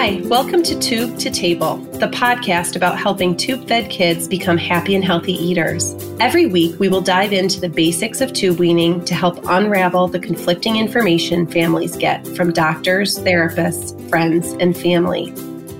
[0.00, 4.94] Hi, welcome to Tube to Table, the podcast about helping tube fed kids become happy
[4.94, 5.94] and healthy eaters.
[6.18, 10.18] Every week, we will dive into the basics of tube weaning to help unravel the
[10.18, 15.34] conflicting information families get from doctors, therapists, friends, and family.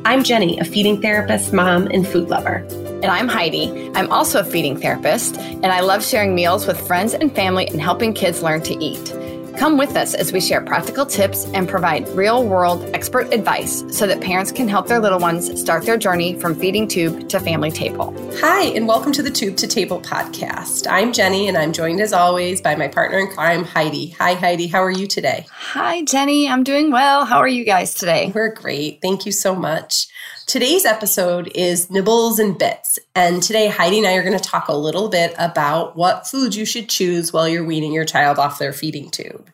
[0.04, 2.56] I'm Jenny, a feeding therapist, mom, and food lover.
[3.02, 3.90] And I'm Heidi.
[3.94, 7.80] I'm also a feeding therapist, and I love sharing meals with friends and family and
[7.80, 9.14] helping kids learn to eat.
[9.58, 14.06] Come with us as we share practical tips and provide real world expert advice so
[14.06, 17.70] that parents can help their little ones start their journey from feeding tube to family
[17.70, 18.14] table.
[18.40, 20.86] Hi, and welcome to the Tube to Table podcast.
[20.88, 24.10] I'm Jenny, and I'm joined as always by my partner in crime, Heidi.
[24.18, 24.66] Hi, Heidi.
[24.66, 25.46] How are you today?
[25.50, 26.48] Hi, Jenny.
[26.48, 27.24] I'm doing well.
[27.24, 28.32] How are you guys today?
[28.34, 29.00] We're great.
[29.02, 30.06] Thank you so much.
[30.50, 32.98] Today's episode is Nibbles and Bits.
[33.14, 36.56] And today, Heidi and I are going to talk a little bit about what foods
[36.56, 39.48] you should choose while you're weaning your child off their feeding tube.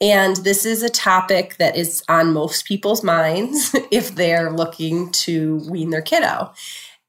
[0.00, 5.56] And this is a topic that is on most people's minds if they're looking to
[5.68, 6.52] wean their kiddo.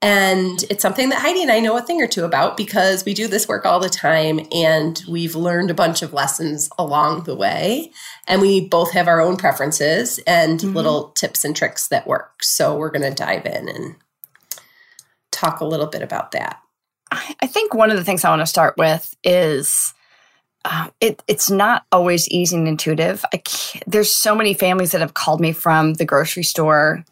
[0.03, 3.13] And it's something that Heidi and I know a thing or two about because we
[3.13, 7.35] do this work all the time and we've learned a bunch of lessons along the
[7.35, 7.89] way.
[8.27, 10.75] And we both have our own preferences and mm-hmm.
[10.75, 12.43] little tips and tricks that work.
[12.43, 13.95] So we're going to dive in and
[15.31, 16.59] talk a little bit about that.
[17.09, 19.93] I think one of the things I want to start with is
[20.65, 23.23] uh, it, it's not always easy and intuitive.
[23.88, 27.05] there's so many families that have called me from the grocery store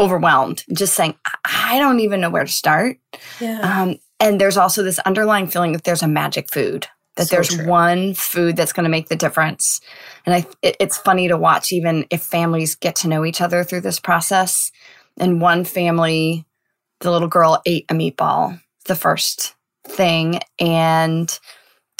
[0.00, 2.98] overwhelmed, just saying, I don't even know where to start.
[3.38, 3.60] Yeah.
[3.60, 7.54] Um, and there's also this underlying feeling that there's a magic food, that so there's
[7.54, 7.68] true.
[7.68, 9.80] one food that's going to make the difference.
[10.24, 13.62] And I, it, it's funny to watch, even if families get to know each other
[13.62, 14.72] through this process.
[15.18, 16.46] And one family,
[17.00, 19.54] the little girl ate a meatball, the first
[19.86, 20.40] thing.
[20.58, 21.38] And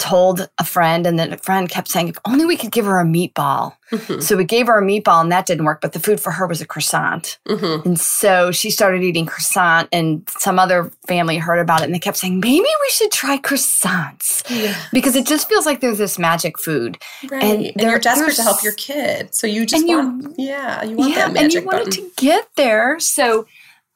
[0.01, 2.99] told a friend, and then a friend kept saying, if only we could give her
[2.99, 3.75] a meatball.
[3.91, 4.21] Mm-hmm.
[4.21, 5.79] So we gave her a meatball, and that didn't work.
[5.79, 7.37] But the food for her was a croissant.
[7.47, 7.87] Mm-hmm.
[7.87, 11.99] And so she started eating croissant, and some other family heard about it, and they
[11.99, 14.43] kept saying, maybe we should try croissants.
[14.49, 14.75] Yeah.
[14.91, 16.97] Because it just feels like there's this magic food.
[17.29, 17.43] Right.
[17.43, 19.35] And, and you're desperate to help your kid.
[19.35, 21.79] So you just want, you, yeah, you want yeah, that magic And you button.
[21.81, 22.99] want to get there.
[22.99, 23.45] So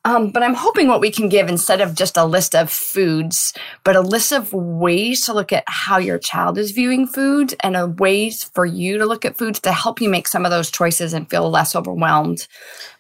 [0.06, 3.54] um, but I'm hoping what we can give instead of just a list of foods,
[3.84, 7.76] but a list of ways to look at how your child is viewing food and
[7.76, 10.70] a ways for you to look at foods to help you make some of those
[10.70, 12.48] choices and feel less overwhelmed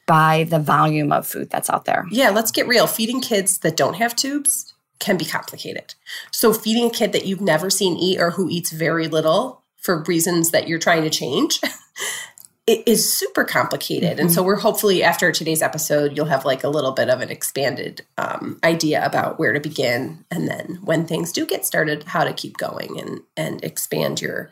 [0.07, 2.05] by the volume of food that's out there.
[2.09, 2.87] Yeah, let's get real.
[2.87, 5.93] Feeding kids that don't have tubes can be complicated.
[6.31, 10.03] So, feeding a kid that you've never seen eat or who eats very little for
[10.03, 11.61] reasons that you're trying to change
[12.67, 14.11] it is super complicated.
[14.11, 14.19] Mm-hmm.
[14.21, 14.47] And so mm-hmm.
[14.47, 18.59] we're hopefully after today's episode, you'll have like a little bit of an expanded um,
[18.63, 20.25] idea about where to begin.
[20.31, 24.49] And then when things do get started, how to keep going and, and expand your,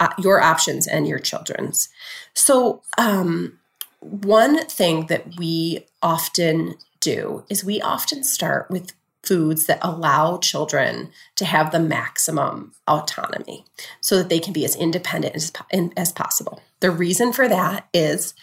[0.00, 1.88] uh, your options and your children's.
[2.34, 3.60] So um,
[4.00, 8.92] one thing that we often do is we often start with
[9.26, 13.64] foods that allow children to have the maximum autonomy
[14.00, 15.52] so that they can be as independent as,
[15.96, 16.62] as possible.
[16.80, 18.34] The reason for that is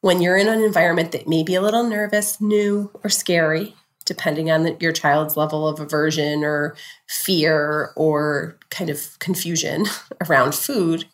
[0.00, 3.74] when you're in an environment that may be a little nervous, new, or scary,
[4.04, 6.76] depending on the, your child's level of aversion or
[7.08, 9.86] fear or kind of confusion
[10.28, 11.06] around food,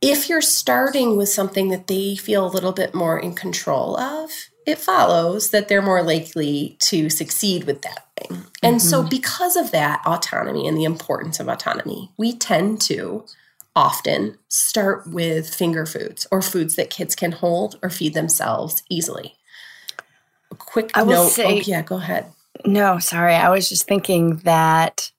[0.00, 4.30] if you're starting with something that they feel a little bit more in control of,
[4.66, 8.42] it follows that they're more likely to succeed with that thing.
[8.62, 8.88] And mm-hmm.
[8.88, 13.24] so, because of that autonomy and the importance of autonomy, we tend to
[13.76, 19.34] often start with finger foods or foods that kids can hold or feed themselves easily.
[20.50, 21.28] A quick I note.
[21.28, 22.26] Say, oh, yeah, go ahead.
[22.64, 23.34] No, sorry.
[23.34, 25.12] I was just thinking that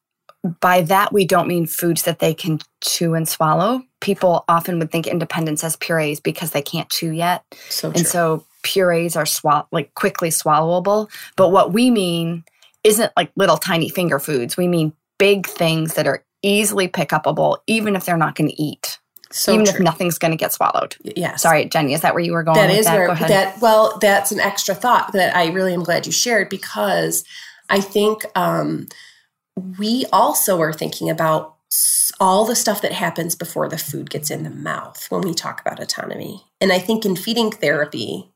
[0.60, 3.84] by that, we don't mean foods that they can chew and swallow.
[4.02, 7.44] People often would think independence as purees because they can't chew yet.
[7.70, 11.10] So and so purees are swall- like quickly swallowable.
[11.38, 12.44] But what we mean
[12.84, 14.58] isn't like little tiny finger foods.
[14.58, 18.62] We mean big things that are easily pick upable, even if they're not going to
[18.62, 19.00] eat.
[19.32, 19.76] So even true.
[19.76, 20.96] if nothing's going to get swallowed.
[21.04, 21.42] Yes.
[21.42, 22.58] Sorry, Jenny, is that where you were going?
[22.58, 22.98] That is that?
[22.98, 23.60] where that.
[23.62, 27.24] Well, that's an extra thought that I really am glad you shared because
[27.70, 28.88] I think um,
[29.80, 31.56] we also are thinking about
[32.20, 35.60] all the stuff that happens before the food gets in the mouth when we talk
[35.60, 36.46] about autonomy.
[36.62, 38.32] And I think in feeding therapy,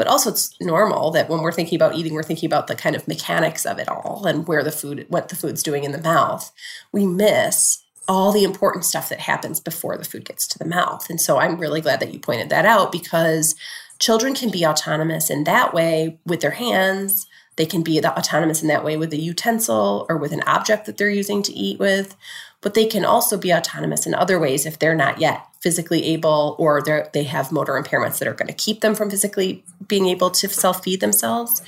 [0.00, 2.96] but also it's normal that when we're thinking about eating we're thinking about the kind
[2.96, 6.00] of mechanics of it all and where the food what the food's doing in the
[6.00, 6.50] mouth.
[6.90, 11.10] We miss all the important stuff that happens before the food gets to the mouth.
[11.10, 13.54] And so i'm really glad that you pointed that out because
[13.98, 17.26] children can be autonomous in that way with their hands.
[17.56, 20.96] They can be autonomous in that way with a utensil or with an object that
[20.96, 22.16] they're using to eat with,
[22.60, 26.56] but they can also be autonomous in other ways if they're not yet physically able
[26.58, 30.30] or they have motor impairments that are going to keep them from physically being able
[30.30, 31.62] to self feed themselves.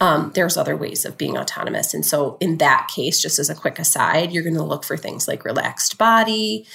[0.00, 1.92] Um, there's other ways of being autonomous.
[1.92, 4.96] And so, in that case, just as a quick aside, you're going to look for
[4.96, 6.66] things like relaxed body,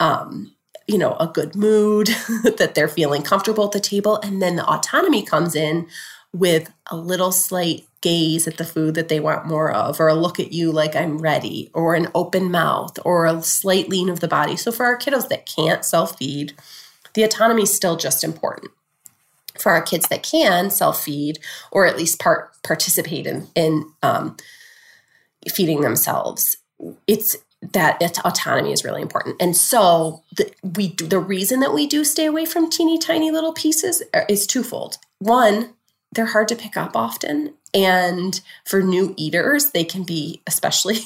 [0.00, 0.52] um,
[0.86, 2.08] you know, a good mood,
[2.58, 4.20] that they're feeling comfortable at the table.
[4.22, 5.86] And then the autonomy comes in
[6.34, 10.14] with a little slight gaze at the food that they want more of, or a
[10.14, 14.20] look at you like I'm ready, or an open mouth, or a slight lean of
[14.20, 14.56] the body.
[14.56, 16.52] So for our kiddos that can't self feed,
[17.14, 18.72] the autonomy is still just important.
[19.58, 21.38] For our kids that can self feed,
[21.70, 24.36] or at least part participate in, in um,
[25.48, 26.56] feeding themselves,
[27.06, 27.36] it's
[27.72, 29.36] that autonomy is really important.
[29.40, 33.30] And so the, we do, the reason that we do stay away from teeny tiny
[33.30, 34.98] little pieces uh, is twofold.
[35.20, 35.72] One,
[36.14, 37.54] they're hard to pick up often.
[37.72, 40.98] And for new eaters, they can be especially,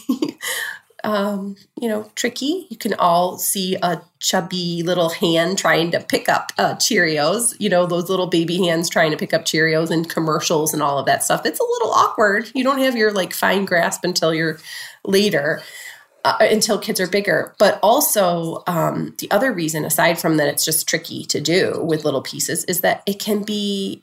[1.04, 2.66] um, you know, tricky.
[2.68, 7.70] You can all see a chubby little hand trying to pick up uh, Cheerios, you
[7.70, 11.06] know, those little baby hands trying to pick up Cheerios and commercials and all of
[11.06, 11.46] that stuff.
[11.46, 12.50] It's a little awkward.
[12.54, 14.58] You don't have your like fine grasp until you're
[15.04, 15.62] later.
[16.24, 17.54] Uh, until kids are bigger.
[17.60, 22.04] But also, um, the other reason, aside from that it's just tricky to do with
[22.04, 24.02] little pieces, is that it can be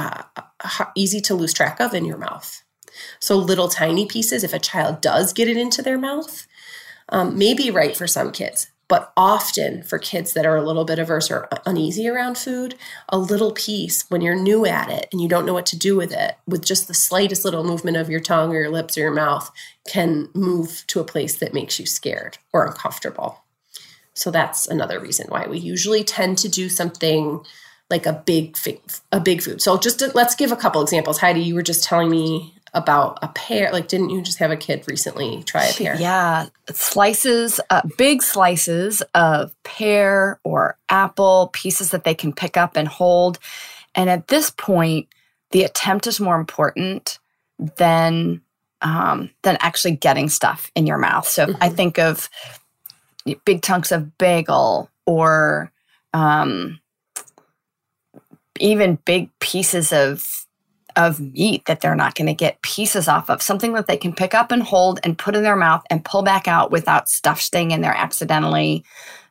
[0.00, 2.62] uh, easy to lose track of in your mouth.
[3.18, 6.46] So, little tiny pieces, if a child does get it into their mouth,
[7.08, 8.68] um, may be right for some kids.
[8.88, 12.74] But often for kids that are a little bit averse or uneasy around food,
[13.08, 15.94] a little piece when you're new at it and you don't know what to do
[15.96, 19.02] with it, with just the slightest little movement of your tongue or your lips or
[19.02, 19.48] your mouth,
[19.86, 23.44] can move to a place that makes you scared or uncomfortable.
[24.12, 27.44] So that's another reason why we usually tend to do something
[27.90, 28.56] like a big
[29.12, 29.60] a big food.
[29.60, 31.18] So just to, let's give a couple examples.
[31.18, 33.72] Heidi, you were just telling me about a pear.
[33.72, 35.96] Like, didn't you just have a kid recently try a pear?
[35.98, 42.76] Yeah, slices, uh, big slices of pear or apple pieces that they can pick up
[42.76, 43.38] and hold.
[43.94, 45.08] And at this point,
[45.50, 47.18] the attempt is more important
[47.76, 48.40] than
[48.82, 51.26] um, than actually getting stuff in your mouth.
[51.26, 51.62] So mm-hmm.
[51.62, 52.30] I think of
[53.44, 55.70] big chunks of bagel or
[56.14, 56.80] um,
[58.60, 60.46] even big pieces of
[60.96, 64.12] of meat that they're not going to get pieces off of something that they can
[64.12, 67.40] pick up and hold and put in their mouth and pull back out without stuff
[67.40, 68.84] staying in there accidentally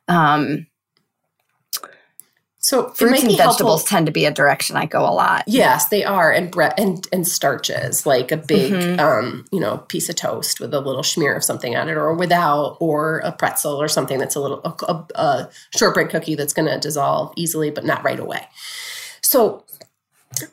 [0.07, 0.65] um,
[2.61, 3.79] so fruits and vegetables helpful.
[3.79, 5.45] tend to be a direction I go a lot.
[5.47, 8.99] Yes, they are, and bread and and starches like a big, mm-hmm.
[8.99, 12.13] um, you know, piece of toast with a little smear of something on it, or
[12.13, 16.51] without, or a pretzel or something that's a little a, a, a shortbread cookie that's
[16.51, 18.45] going to dissolve easily, but not right away.
[19.29, 19.63] So,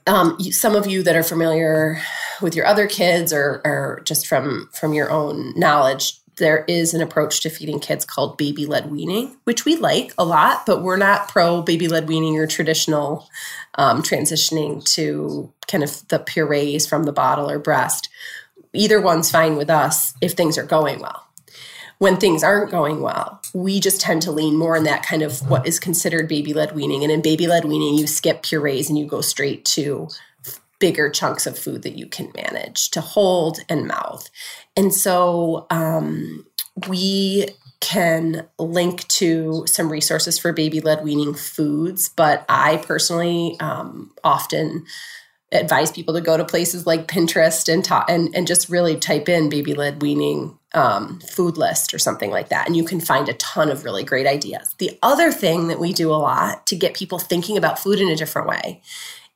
[0.07, 1.99] um, some of you that are familiar
[2.43, 7.01] with your other kids, or, or just from from your own knowledge, there is an
[7.01, 10.99] approach to feeding kids called baby led weaning, which we like a lot, but we're
[10.99, 13.27] not pro baby led weaning or traditional
[13.77, 18.11] um, transitioning to kind of the purees from the bottle or breast.
[18.75, 21.27] Either one's fine with us if things are going well
[21.99, 25.49] when things aren't going well, we just tend to lean more in that kind of
[25.49, 27.03] what is considered baby led weaning.
[27.03, 30.09] And in baby led weaning, you skip purees and you go straight to
[30.79, 34.29] bigger chunks of food that you can manage to hold and mouth.
[34.77, 36.45] And so um,
[36.87, 37.49] we
[37.81, 44.85] can link to some resources for baby led weaning foods, but I personally um, often
[45.51, 49.29] advise people to go to places like Pinterest and ta- and and just really type
[49.29, 53.29] in baby led weaning um, food list or something like that, and you can find
[53.29, 54.75] a ton of really great ideas.
[54.79, 58.09] The other thing that we do a lot to get people thinking about food in
[58.09, 58.83] a different way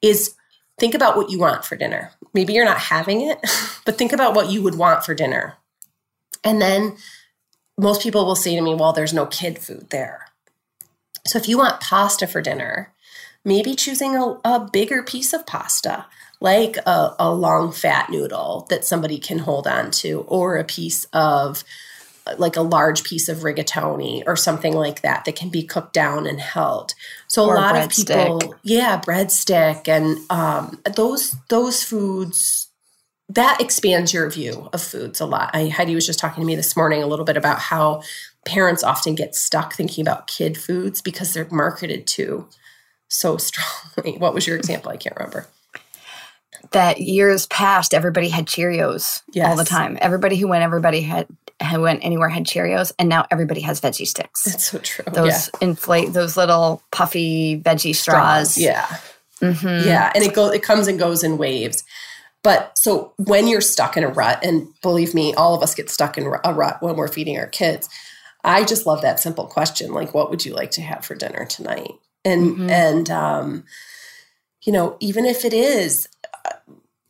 [0.03, 0.35] is
[0.79, 2.13] think about what you want for dinner.
[2.35, 3.39] Maybe you're not having it,
[3.87, 5.57] but think about what you would want for dinner,
[6.45, 6.97] and then
[7.79, 10.27] most people will say to me, "Well, there's no kid food there."
[11.27, 12.93] So if you want pasta for dinner,
[13.45, 16.07] maybe choosing a, a bigger piece of pasta
[16.41, 21.05] like a, a, long fat noodle that somebody can hold on to or a piece
[21.13, 21.63] of
[22.39, 26.27] like a large piece of rigatoni or something like that that can be cooked down
[26.27, 26.95] and held
[27.29, 28.51] so or a lot of people stick.
[28.63, 32.69] yeah breadstick and um, those those foods
[33.29, 36.57] that expands your view of foods a lot I, heidi was just talking to me
[36.57, 38.03] this morning a little bit about how
[38.45, 42.49] parents often get stuck thinking about kid foods because they're marketed to
[43.11, 44.19] so strongly.
[44.19, 44.91] What was your example?
[44.91, 45.47] I can't remember.
[46.73, 49.49] That years past, everybody had Cheerios yes.
[49.49, 49.99] all the time.
[50.01, 51.27] Everybody who went, everybody had
[51.71, 54.45] who went anywhere had Cheerios, and now everybody has veggie sticks.
[54.45, 55.05] That's so true.
[55.13, 55.69] Those yeah.
[55.69, 58.53] inflate those little puffy veggie straws.
[58.53, 58.87] straws yeah,
[59.41, 59.89] mm-hmm.
[59.89, 60.55] yeah, and it goes.
[60.55, 61.85] It comes and goes in waves.
[62.43, 65.91] But so when you're stuck in a rut, and believe me, all of us get
[65.91, 67.89] stuck in a rut when we're feeding our kids.
[68.43, 71.45] I just love that simple question, like, what would you like to have for dinner
[71.45, 71.93] tonight?
[72.25, 72.71] And mm-hmm.
[72.71, 73.65] and um,
[74.63, 76.09] you know, even if it is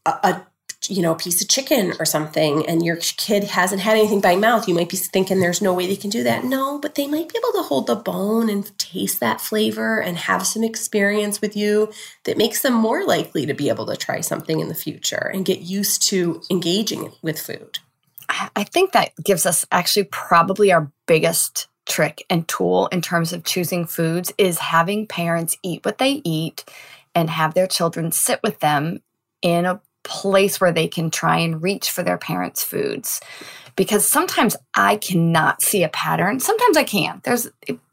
[0.06, 0.46] a, a
[0.88, 4.34] you know, a piece of chicken or something, and your kid hasn't had anything by
[4.34, 6.42] mouth, you might be thinking there's no way they can do that.
[6.42, 10.16] No, but they might be able to hold the bone and taste that flavor and
[10.16, 11.92] have some experience with you
[12.24, 15.44] that makes them more likely to be able to try something in the future and
[15.44, 17.78] get used to engaging with food.
[18.56, 23.44] I think that gives us actually probably our biggest trick and tool in terms of
[23.44, 26.64] choosing foods is having parents eat what they eat
[27.14, 29.02] and have their children sit with them
[29.42, 33.20] in a place where they can try and reach for their parents' foods.
[33.76, 36.40] Because sometimes I cannot see a pattern.
[36.40, 37.20] Sometimes I can.
[37.24, 37.48] There's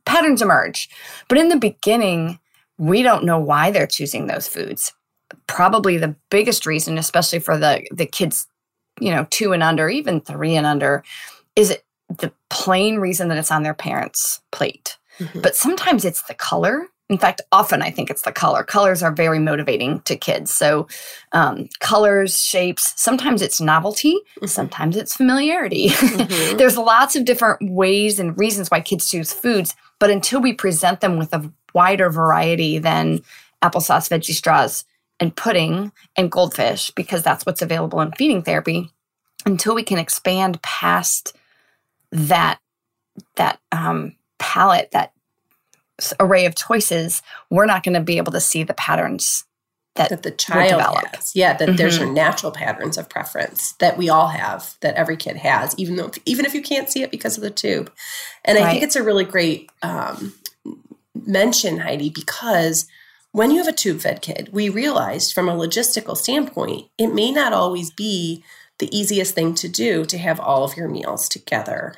[0.05, 0.89] patterns emerge.
[1.27, 2.39] But in the beginning,
[2.77, 4.93] we don't know why they're choosing those foods.
[5.47, 8.47] Probably the biggest reason, especially for the, the kids,
[8.99, 11.03] you know, two and under, even three and under,
[11.55, 11.77] is
[12.09, 14.97] the plain reason that it's on their parents' plate.
[15.19, 15.41] Mm-hmm.
[15.41, 18.63] But sometimes it's the color in fact, often I think it's the color.
[18.63, 20.53] Colors are very motivating to kids.
[20.53, 20.87] So,
[21.31, 24.47] um, colors, shapes, sometimes it's novelty, mm-hmm.
[24.47, 25.89] sometimes it's familiarity.
[25.89, 26.57] Mm-hmm.
[26.57, 29.75] There's lots of different ways and reasons why kids choose foods.
[29.99, 33.21] But until we present them with a wider variety than
[33.61, 34.83] applesauce, veggie straws,
[35.19, 38.91] and pudding and goldfish, because that's what's available in feeding therapy,
[39.45, 41.35] until we can expand past
[42.11, 42.59] that
[43.35, 45.11] that um, palette, that
[46.19, 49.45] array of choices, we're not going to be able to see the patterns
[49.97, 50.81] that, that the child
[51.13, 51.35] has.
[51.35, 51.75] Yeah, that mm-hmm.
[51.75, 56.11] there's natural patterns of preference that we all have, that every kid has, even though
[56.25, 57.91] even if you can't see it because of the tube.
[58.45, 58.65] And right.
[58.65, 60.33] I think it's a really great um,
[61.15, 62.87] mention, Heidi, because
[63.31, 67.31] when you have a tube fed kid, we realized from a logistical standpoint, it may
[67.31, 68.43] not always be
[68.79, 71.95] the easiest thing to do to have all of your meals together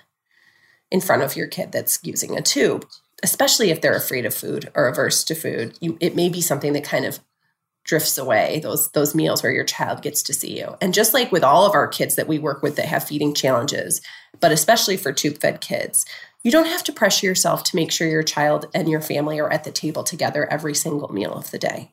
[0.92, 2.86] in front of your kid that's using a tube
[3.24, 6.74] especially if they're afraid of food or averse to food, you, it may be something
[6.74, 7.20] that kind of
[7.86, 10.76] drifts away those those meals where your child gets to see you.
[10.80, 13.34] And just like with all of our kids that we work with that have feeding
[13.34, 14.02] challenges,
[14.40, 16.06] but especially for tube fed kids,
[16.44, 19.52] you don't have to pressure yourself to make sure your child and your family are
[19.52, 21.92] at the table together every single meal of the day.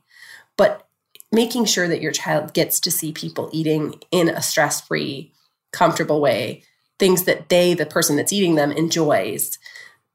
[0.56, 0.87] But
[1.33, 5.33] making sure that your child gets to see people eating in a stress-free,
[5.73, 6.62] comfortable way,
[6.99, 9.59] things that they, the person that's eating them, enjoys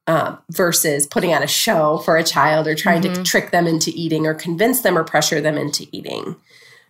[0.08, 3.14] um, versus putting on a show for a child or trying mm-hmm.
[3.14, 6.36] to trick them into eating or convince them or pressure them into eating.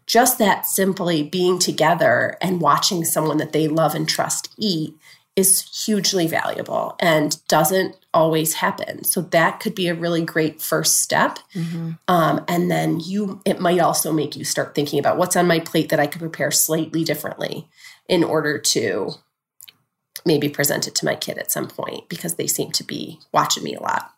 [0.08, 4.96] Just that simply being together and watching someone that they love and trust eat
[5.36, 9.04] is hugely valuable and doesn't always happen.
[9.06, 11.40] So that could be a really great first step.
[11.56, 11.92] Mm-hmm.
[12.10, 15.60] Um, and then you, it might also make you start thinking about what's on my
[15.60, 17.70] plate that I could prepare slightly differently
[18.10, 19.14] in order to
[20.26, 23.64] maybe present it to my kid at some point because they seem to be watching
[23.64, 24.12] me a lot.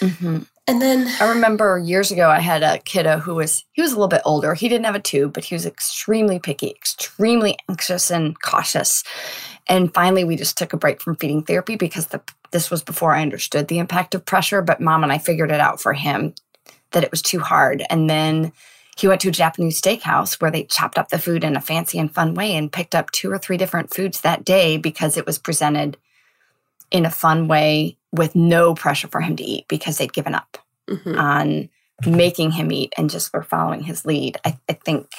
[0.00, 0.40] Mm-hmm.
[0.66, 3.94] And then I remember years ago, I had a kiddo who was he was a
[3.94, 4.52] little bit older.
[4.52, 9.02] He didn't have a tube, but he was extremely picky, extremely anxious and cautious.
[9.66, 13.14] And finally, we just took a break from feeding therapy because the, this was before
[13.14, 14.60] I understood the impact of pressure.
[14.60, 16.34] But mom and I figured it out for him
[16.92, 17.82] that it was too hard.
[17.88, 18.52] And then
[18.98, 21.98] he went to a Japanese steakhouse where they chopped up the food in a fancy
[21.98, 25.24] and fun way and picked up two or three different foods that day because it
[25.24, 25.96] was presented
[26.90, 30.58] in a fun way with no pressure for him to eat because they'd given up
[30.88, 31.16] mm-hmm.
[31.16, 31.68] on
[32.06, 34.36] making him eat and just were following his lead.
[34.44, 35.12] I, I think,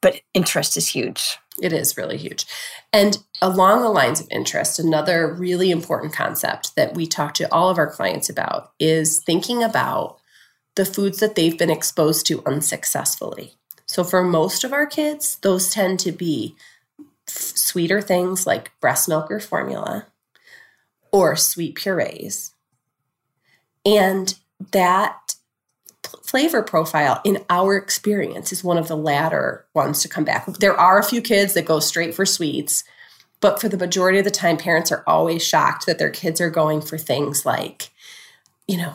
[0.00, 1.38] but interest is huge.
[1.62, 2.44] It is really huge.
[2.92, 7.70] And along the lines of interest, another really important concept that we talk to all
[7.70, 10.19] of our clients about is thinking about
[10.76, 13.54] the foods that they've been exposed to unsuccessfully.
[13.86, 16.54] So for most of our kids, those tend to be
[17.26, 20.06] sweeter things like breast milk or formula
[21.12, 22.54] or sweet purees.
[23.84, 24.34] And
[24.72, 25.34] that
[26.22, 30.46] flavor profile in our experience is one of the latter ones to come back.
[30.46, 32.84] There are a few kids that go straight for sweets,
[33.40, 36.50] but for the majority of the time parents are always shocked that their kids are
[36.50, 37.89] going for things like
[38.70, 38.94] you know,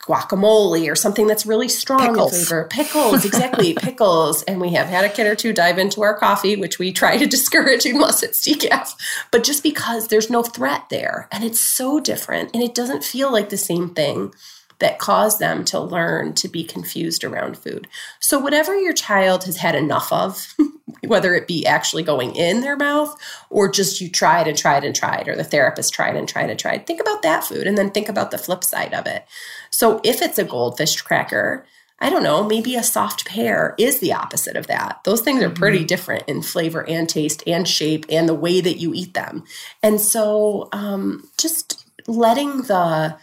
[0.00, 2.36] guacamole or something that's really strong pickles.
[2.36, 2.68] in flavor.
[2.68, 4.42] Pickles, exactly, pickles.
[4.42, 7.16] And we have had a kid or two dive into our coffee, which we try
[7.16, 8.96] to discourage unless it's decaf.
[9.30, 13.30] But just because there's no threat there and it's so different and it doesn't feel
[13.30, 14.34] like the same thing
[14.82, 17.86] that cause them to learn to be confused around food.
[18.18, 20.54] So, whatever your child has had enough of,
[21.06, 23.16] whether it be actually going in their mouth
[23.48, 26.58] or just you tried and tried and tried, or the therapist tried and tried and
[26.58, 29.24] tried, think about that food and then think about the flip side of it.
[29.70, 31.64] So, if it's a goldfish cracker,
[32.00, 34.98] I don't know, maybe a soft pear is the opposite of that.
[35.04, 35.86] Those things are pretty mm-hmm.
[35.86, 39.44] different in flavor and taste and shape and the way that you eat them.
[39.80, 43.16] And so um, just letting the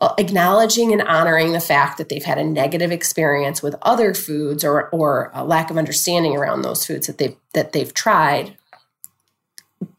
[0.00, 4.88] acknowledging and honoring the fact that they've had a negative experience with other foods or
[4.90, 8.56] or a lack of understanding around those foods that they've that they've tried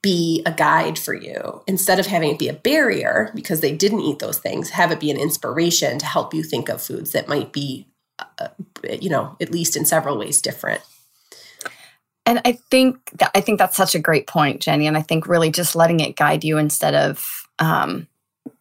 [0.01, 1.61] be a guide for you.
[1.67, 4.99] Instead of having it be a barrier because they didn't eat those things have it
[4.99, 7.85] be an inspiration to help you think of foods that might be
[8.39, 8.47] uh,
[8.99, 10.81] you know at least in several ways different.
[12.25, 15.27] And i think that, i think that's such a great point jenny and i think
[15.27, 18.07] really just letting it guide you instead of um,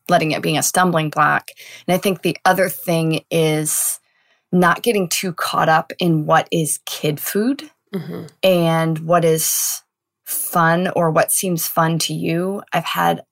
[0.09, 1.51] letting it being a stumbling block
[1.87, 4.01] and i think the other thing is
[4.51, 8.27] not getting too caught up in what is kid food mm-hmm.
[8.43, 9.83] and what is
[10.25, 12.63] fun or what seems fun to you.
[12.73, 13.23] I've had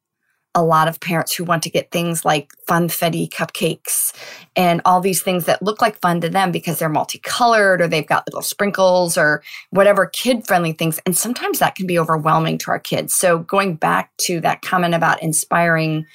[0.55, 4.15] a lot of parents who want to get things like funfetti cupcakes
[4.57, 8.07] and all these things that look like fun to them because they're multicolored or they've
[8.07, 10.99] got little sprinkles or whatever kid friendly things.
[11.05, 13.13] And sometimes that can be overwhelming to our kids.
[13.13, 16.07] So going back to that comment about inspiring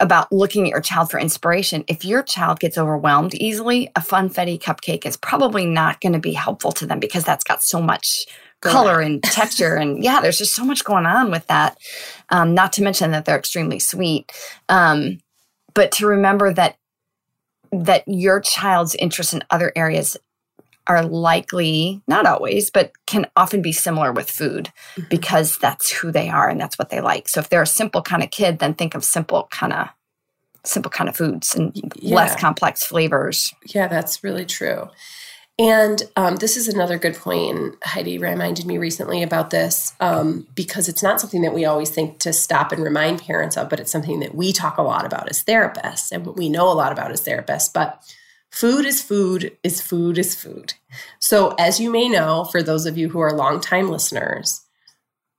[0.00, 1.84] about looking at your child for inspiration.
[1.88, 6.32] If your child gets overwhelmed easily, a funfetti cupcake is probably not going to be
[6.32, 8.26] helpful to them because that's got so much
[8.60, 9.76] color and texture.
[9.76, 11.78] And yeah, there's just so much going on with that.
[12.30, 14.32] Um, not to mention that they're extremely sweet.
[14.68, 15.18] Um,
[15.74, 16.76] but to remember that
[17.70, 20.16] that your child's interests in other areas
[20.88, 25.08] are likely not always but can often be similar with food mm-hmm.
[25.08, 28.02] because that's who they are and that's what they like so if they're a simple
[28.02, 29.88] kind of kid then think of simple kind of
[30.64, 32.16] simple kind of foods and yeah.
[32.16, 34.88] less complex flavors yeah that's really true
[35.60, 37.74] and um, this is another good point.
[37.82, 42.20] Heidi reminded me recently about this um, because it's not something that we always think
[42.20, 45.28] to stop and remind parents of, but it's something that we talk a lot about
[45.28, 47.72] as therapists and what we know a lot about as therapists.
[47.72, 48.00] But
[48.50, 50.74] food is food is food is food.
[51.18, 54.62] So, as you may know, for those of you who are longtime listeners,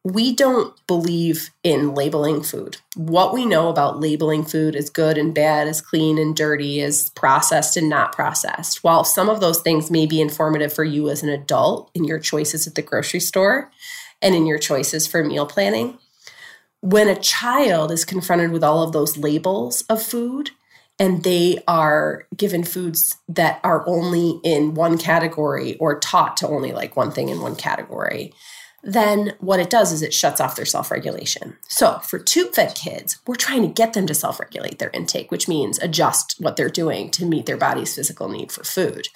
[0.04, 2.78] we don't believe in labeling food.
[2.96, 7.10] What we know about labeling food is good and bad, is clean and dirty, is
[7.12, 8.84] processed and not processed.
[8.84, 12.20] While some of those things may be informative for you as an adult in your
[12.20, 13.72] choices at the grocery store
[14.22, 15.98] and in your choices for meal planning,
[16.82, 20.52] when a child is confronted with all of those labels of food
[21.00, 26.74] and they are given foods that are only in one category or taught to only
[26.74, 28.34] like one thing in one category,
[28.84, 31.58] then what it does is it shuts off their self regulation.
[31.68, 35.32] So, for tube fed kids, we're trying to get them to self regulate their intake,
[35.32, 39.08] which means adjust what they're doing to meet their body's physical need for food.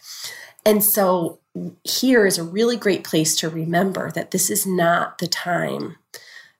[0.66, 1.40] And so,
[1.84, 5.98] here is a really great place to remember that this is not the time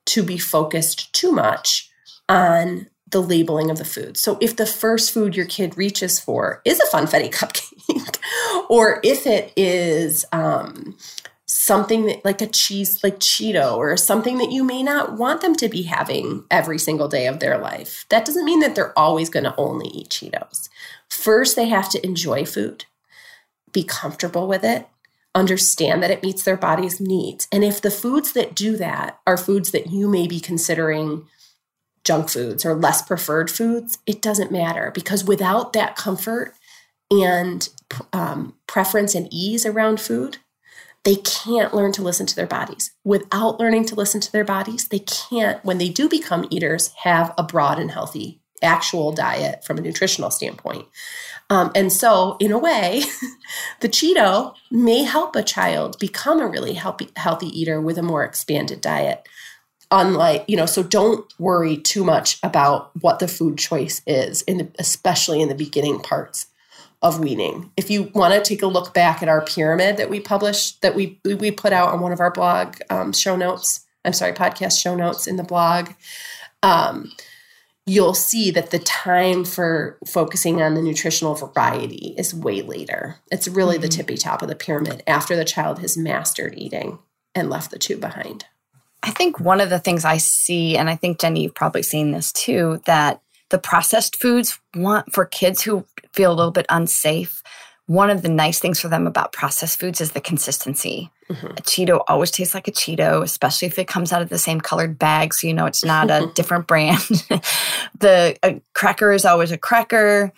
[0.06, 1.90] to be focused too much
[2.30, 4.18] on the labeling of the food.
[4.18, 8.18] So, if the first food your kid reaches for is a funfetti cupcake,
[8.70, 10.96] or if it is, um,
[11.46, 15.56] something that like a cheese like Cheeto or something that you may not want them
[15.56, 18.06] to be having every single day of their life.
[18.10, 20.70] That doesn't mean that they're always going to only eat Cheetos.
[21.10, 22.86] First, they have to enjoy food,
[23.72, 24.88] be comfortable with it,
[25.36, 27.48] understand that it meets their body's needs.
[27.52, 31.28] And if the foods that do that are foods that you may be considering
[32.04, 36.54] junk foods or less preferred foods, it doesn't matter because without that comfort
[37.10, 37.70] and
[38.12, 40.38] um, preference and ease around food,
[41.04, 42.92] they can't learn to listen to their bodies.
[43.04, 47.34] Without learning to listen to their bodies, they can't, when they do become eaters, have
[47.38, 50.88] a broad and healthy actual diet from a nutritional standpoint.
[51.50, 53.04] Um, and so, in a way,
[53.82, 58.24] the Cheeto may help a child become a really healthy, healthy eater with a more
[58.24, 59.28] expanded diet.
[59.92, 64.58] Unlike, you know, so don't worry too much about what the food choice is, in
[64.58, 66.48] the, especially in the beginning parts
[67.02, 67.72] of weaning.
[67.76, 70.96] If you want to take a look back at our pyramid that we published, that
[70.96, 74.82] we we put out on one of our blog um, show notes, I'm sorry, podcast
[74.82, 75.90] show notes in the blog,
[76.64, 77.12] um,
[77.86, 83.18] you'll see that the time for focusing on the nutritional variety is way later.
[83.30, 83.84] It's really mm-hmm.
[83.84, 87.00] the tippy top of the pyramid after the child has mastered eating
[87.36, 88.46] and left the tube behind.
[89.04, 92.12] I think one of the things I see, and I think Jenny, you've probably seen
[92.12, 97.44] this too, that the processed foods want for kids who feel a little bit unsafe.
[97.86, 101.12] One of the nice things for them about processed foods is the consistency.
[101.30, 101.48] Mm-hmm.
[101.48, 104.62] A Cheeto always tastes like a Cheeto, especially if it comes out of the same
[104.62, 107.00] colored bag, so you know it's not a different brand.
[108.00, 110.32] the cracker is always a cracker.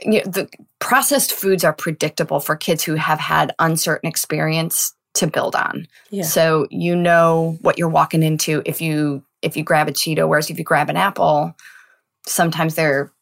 [0.00, 5.26] You know, the processed foods are predictable for kids who have had uncertain experience to
[5.26, 5.86] build on.
[6.10, 6.24] Yeah.
[6.24, 10.50] So you know what you're walking into if you if you grab a Cheeto, whereas
[10.50, 11.54] if you grab an apple,
[12.26, 13.12] sometimes they're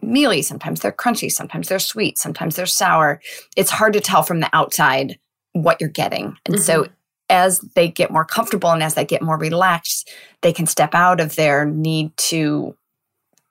[0.00, 3.20] mealy, sometimes they're crunchy, sometimes they're sweet, sometimes they're sour.
[3.56, 5.18] It's hard to tell from the outside
[5.52, 6.36] what you're getting.
[6.46, 6.62] And mm-hmm.
[6.62, 6.88] so
[7.28, 11.20] as they get more comfortable and as they get more relaxed, they can step out
[11.20, 12.74] of their need to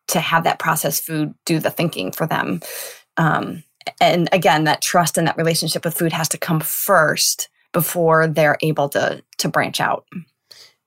[0.08, 2.62] to have that processed food do the thinking for them.
[3.18, 3.64] Um,
[4.00, 8.58] and again, that trust and that relationship with food has to come first before they're
[8.62, 10.06] able to to branch out.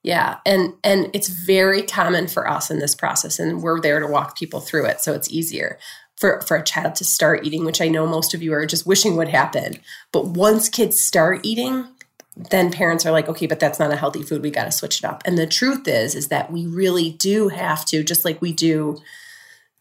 [0.02, 4.06] Yeah, and and it's very common for us in this process, and we're there to
[4.06, 5.78] walk people through it, so it's easier
[6.16, 8.86] for for a child to start eating, which I know most of you are just
[8.86, 9.78] wishing would happen.
[10.12, 11.86] But once kids start eating,
[12.34, 14.42] then parents are like, okay, but that's not a healthy food.
[14.42, 15.22] We got to switch it up.
[15.26, 18.98] And the truth is, is that we really do have to, just like we do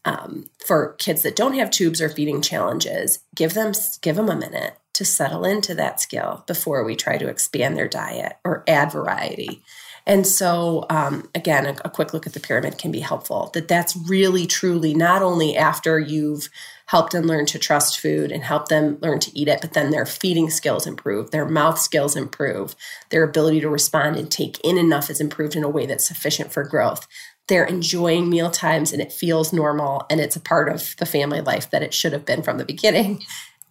[0.06, 4.36] um, for kids that don't have tubes or feeding challenges, give them give them a
[4.36, 8.92] minute to settle into that skill before we try to expand their diet or add
[8.92, 9.62] variety.
[10.06, 13.52] And so, um, again, a, a, quick look at the pyramid can be helpful.
[13.54, 16.50] That that's really truly not only after you've
[16.88, 19.92] helped them learn to trust food and help them learn to eat it, but then
[19.92, 22.76] their feeding skills improve, their mouth skills improve,
[23.10, 26.52] their ability to respond and take in enough is improved in a way that's sufficient
[26.52, 27.06] for growth.
[27.48, 31.42] They're enjoying meal times and it feels normal and it's a part of the family
[31.42, 33.24] life that it should have been from the beginning.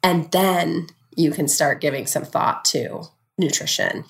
[0.02, 0.87] And then
[1.18, 3.02] you can start giving some thought to
[3.37, 4.04] nutrition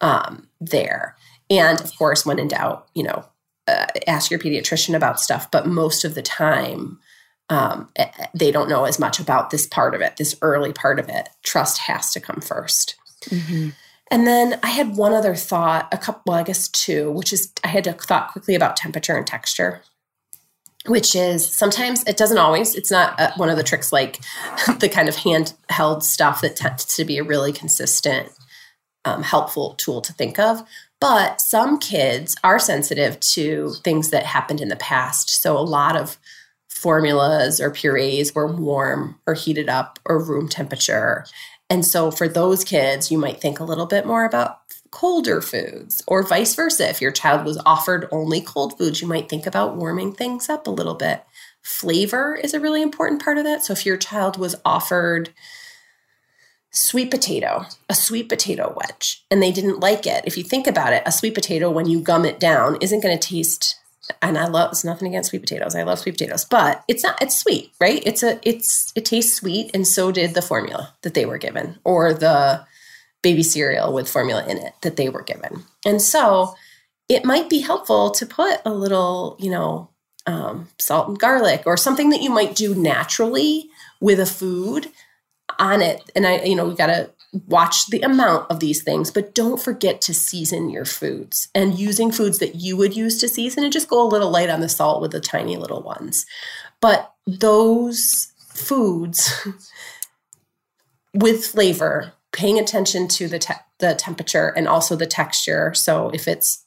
[0.00, 1.16] um, there.
[1.50, 3.24] And of course, when in doubt, you know,
[3.68, 5.50] uh, ask your pediatrician about stuff.
[5.50, 6.98] But most of the time,
[7.50, 7.90] um,
[8.34, 11.28] they don't know as much about this part of it, this early part of it.
[11.42, 12.94] Trust has to come 1st
[13.26, 13.68] mm-hmm.
[14.10, 17.52] And then I had one other thought, a couple, well, I guess two, which is
[17.64, 19.82] I had to thought quickly about temperature and texture
[20.86, 24.20] which is sometimes it doesn't always it's not uh, one of the tricks like
[24.78, 28.30] the kind of handheld stuff that tends to be a really consistent
[29.04, 30.62] um, helpful tool to think of.
[31.00, 35.42] But some kids are sensitive to things that happened in the past.
[35.42, 36.18] So a lot of
[36.68, 41.26] formulas or purees were warm or heated up or room temperature.
[41.70, 44.58] And so for those kids you might think a little bit more about
[44.94, 46.88] colder foods, or vice versa.
[46.88, 50.68] If your child was offered only cold foods, you might think about warming things up
[50.68, 51.24] a little bit.
[51.62, 53.64] Flavor is a really important part of that.
[53.64, 55.30] So if your child was offered
[56.70, 60.92] sweet potato, a sweet potato wedge, and they didn't like it, if you think about
[60.92, 63.80] it, a sweet potato, when you gum it down, isn't going to taste
[64.20, 65.74] and I love it's nothing against sweet potatoes.
[65.74, 68.02] I love sweet potatoes, but it's not it's sweet, right?
[68.06, 71.78] It's a it's it tastes sweet and so did the formula that they were given
[71.84, 72.66] or the
[73.24, 75.64] baby cereal with formula in it that they were given.
[75.84, 76.54] And so
[77.08, 79.90] it might be helpful to put a little, you know,
[80.26, 83.68] um, salt and garlic or something that you might do naturally
[84.00, 84.92] with a food
[85.58, 86.02] on it.
[86.14, 87.10] And I, you know, we got to
[87.46, 92.12] watch the amount of these things, but don't forget to season your foods and using
[92.12, 94.68] foods that you would use to season and just go a little light on the
[94.68, 96.26] salt with the tiny little ones.
[96.80, 99.46] But those foods
[101.14, 105.72] with flavor paying attention to the te- the temperature and also the texture.
[105.74, 106.64] So if it's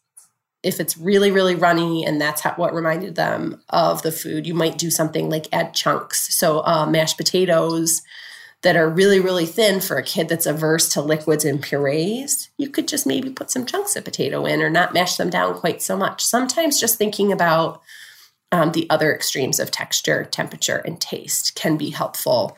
[0.63, 4.53] if it's really really runny and that's how, what reminded them of the food, you
[4.53, 6.33] might do something like add chunks.
[6.33, 8.01] So uh, mashed potatoes
[8.63, 12.69] that are really really thin for a kid that's averse to liquids and purees, you
[12.69, 15.81] could just maybe put some chunks of potato in or not mash them down quite
[15.81, 16.25] so much.
[16.25, 17.81] Sometimes just thinking about
[18.51, 22.57] um, the other extremes of texture, temperature, and taste can be helpful.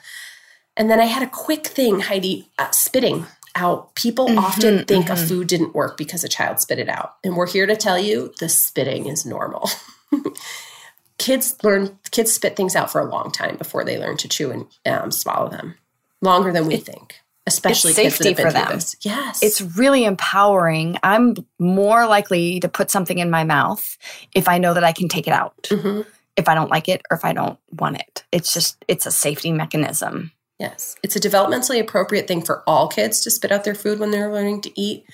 [0.80, 3.94] And then I had a quick thing, Heidi, uh, spitting out.
[3.96, 5.24] People mm-hmm, often think mm-hmm.
[5.24, 7.16] a food didn't work because a child spit it out.
[7.22, 9.70] And we're here to tell you the spitting is normal.
[11.18, 14.52] kids learn, kids spit things out for a long time before they learn to chew
[14.52, 15.76] and um, swallow them,
[16.22, 17.16] longer than we it, think.
[17.46, 18.72] Especially it's safety for them.
[18.72, 18.96] This.
[19.02, 19.44] Yes.
[19.44, 20.98] It's really empowering.
[21.04, 23.98] I'm more likely to put something in my mouth
[24.34, 25.62] if I know that I can take it out.
[25.64, 26.10] Mm-hmm.
[26.38, 28.24] If I don't like it or if I don't want it.
[28.32, 30.32] It's just, it's a safety mechanism.
[30.60, 30.98] Yes.
[31.02, 34.32] It's a developmentally appropriate thing for all kids to spit out their food when they're
[34.32, 35.06] learning to eat.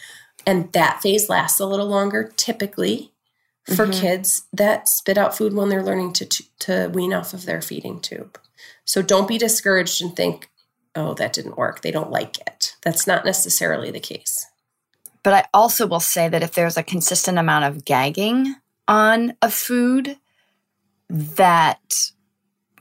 [0.47, 3.12] And that phase lasts a little longer typically
[3.65, 4.01] for mm-hmm.
[4.01, 7.62] kids that spit out food when they're learning to, to, to wean off of their
[7.62, 8.39] feeding tube.
[8.86, 10.49] So don't be discouraged and think,
[10.95, 11.81] oh, that didn't work.
[11.81, 12.75] They don't like it.
[12.81, 14.47] That's not necessarily the case.
[15.23, 18.55] But I also will say that if there's a consistent amount of gagging
[18.88, 20.17] on a food,
[21.10, 22.12] that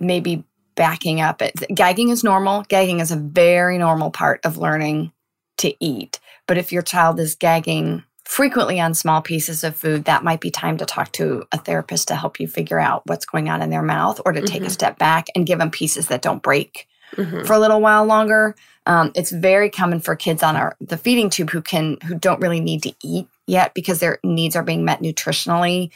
[0.00, 0.44] maybe
[0.75, 1.43] backing up.
[1.43, 2.63] It, gagging is normal.
[2.69, 5.13] Gagging is a very normal part of learning
[5.59, 6.21] to eat.
[6.47, 10.51] But if your child is gagging frequently on small pieces of food, that might be
[10.51, 13.71] time to talk to a therapist to help you figure out what's going on in
[13.71, 14.47] their mouth or to mm-hmm.
[14.47, 14.73] take a mm-hmm.
[14.73, 17.45] step back and give them pieces that don't break mm-hmm.
[17.45, 18.55] for a little while longer.
[18.87, 22.41] Um, it's very common for kids on our the feeding tube who can who don't
[22.41, 25.91] really need to eat yet because their needs are being met nutritionally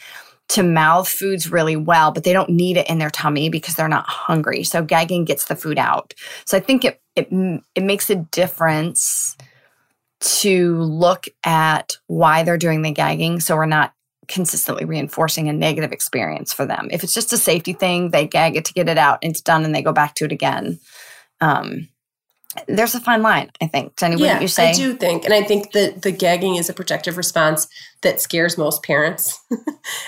[0.49, 3.87] to mouth foods really well, but they don't need it in their tummy because they're
[3.87, 4.63] not hungry.
[4.63, 6.13] So gagging gets the food out.
[6.45, 7.29] So I think it it
[7.75, 9.37] it makes a difference
[10.19, 13.93] to look at why they're doing the gagging so we're not
[14.27, 16.89] consistently reinforcing a negative experience for them.
[16.91, 19.65] If it's just a safety thing, they gag it to get it out, it's done,
[19.65, 20.79] and they go back to it again.
[21.41, 21.89] Um,
[22.67, 23.95] there's a fine line, I think.
[23.95, 24.71] Jenny, yeah, wouldn't you say?
[24.71, 27.67] I do think, and I think that the gagging is a protective response
[28.01, 29.59] that scares most parents, and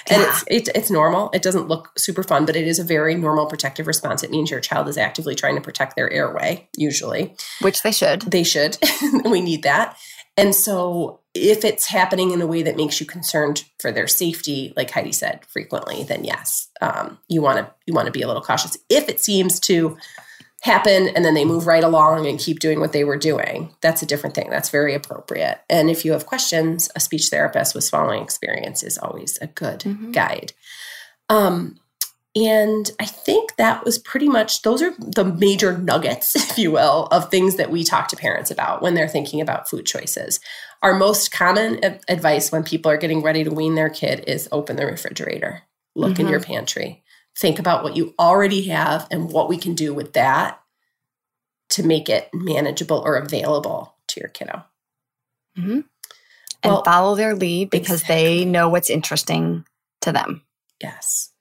[0.10, 0.40] yeah.
[0.48, 1.30] it's it, it's normal.
[1.34, 4.24] It doesn't look super fun, but it is a very normal protective response.
[4.24, 8.24] It means your child is actively trying to protect their airway, usually, which they should.
[8.24, 8.78] They should.
[9.26, 9.96] we need that,
[10.36, 14.74] and so if it's happening in a way that makes you concerned for their safety,
[14.76, 18.28] like Heidi said frequently, then yes, um, you want to you want to be a
[18.28, 18.78] little cautious.
[18.90, 19.98] If it seems to
[20.62, 23.74] happen and then they move right along and keep doing what they were doing.
[23.82, 24.50] That's a different thing.
[24.50, 25.60] That's very appropriate.
[25.70, 29.80] And if you have questions, a speech therapist with swallowing experience is always a good
[29.80, 30.12] mm-hmm.
[30.12, 30.54] guide.
[31.30, 31.80] Um,
[32.36, 37.08] and I think that was pretty much, those are the major nuggets, if you will,
[37.12, 40.40] of things that we talk to parents about when they're thinking about food choices.
[40.84, 44.76] Our most common advice when people are getting ready to wean their kid is open
[44.76, 45.64] the refrigerator,
[45.96, 46.22] look mm-hmm.
[46.22, 47.04] in your pantry,
[47.38, 50.62] think about what you already have and what we can do with that
[51.70, 54.64] to make it manageable or available to your kiddo.
[55.58, 55.80] Mm-hmm.
[56.64, 58.16] And follow their lead because exactly.
[58.16, 59.66] they know what's interesting
[60.02, 60.44] to them.
[60.82, 61.32] Yes.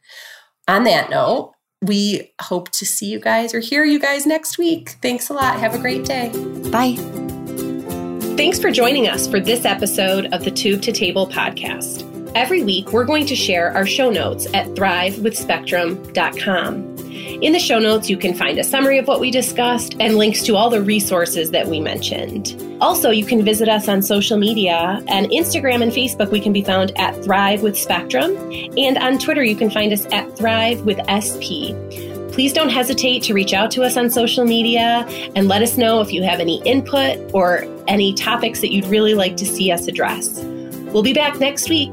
[0.67, 4.97] On that note, we hope to see you guys or hear you guys next week.
[5.03, 5.59] Thanks a lot.
[5.59, 6.31] Have a great day.
[6.71, 6.97] Bye.
[8.37, 12.10] Thanks for joining us for this episode of the Tube to Table podcast.
[12.35, 16.97] Every week, we're going to share our show notes at thrivewithspectrum.com.
[17.43, 20.43] In the show notes, you can find a summary of what we discussed and links
[20.43, 22.55] to all the resources that we mentioned.
[22.81, 25.03] Also, you can visit us on social media.
[25.09, 28.37] and Instagram and Facebook, we can be found at Thrive with Spectrum.
[28.79, 31.75] And on Twitter, you can find us at Thrive with SP.
[32.31, 36.01] Please don't hesitate to reach out to us on social media and let us know
[36.01, 39.89] if you have any input or any topics that you'd really like to see us
[39.89, 40.39] address.
[40.93, 41.91] We'll be back next week.